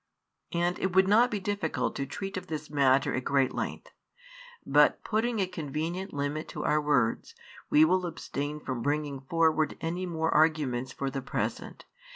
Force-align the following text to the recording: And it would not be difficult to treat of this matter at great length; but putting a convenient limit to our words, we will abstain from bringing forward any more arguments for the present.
And 0.51 0.79
it 0.79 0.95
would 0.95 1.07
not 1.07 1.29
be 1.29 1.39
difficult 1.39 1.95
to 1.97 2.07
treat 2.07 2.35
of 2.35 2.47
this 2.47 2.71
matter 2.71 3.13
at 3.13 3.23
great 3.23 3.53
length; 3.53 3.91
but 4.65 5.03
putting 5.03 5.37
a 5.39 5.45
convenient 5.45 6.11
limit 6.11 6.47
to 6.47 6.63
our 6.63 6.81
words, 6.81 7.35
we 7.69 7.85
will 7.85 8.07
abstain 8.07 8.59
from 8.59 8.81
bringing 8.81 9.19
forward 9.19 9.77
any 9.79 10.07
more 10.07 10.33
arguments 10.33 10.91
for 10.91 11.11
the 11.11 11.21
present. 11.21 11.85